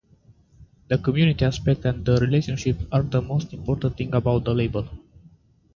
[0.87, 4.87] The community aspect and the relationships are the most important thing about the label.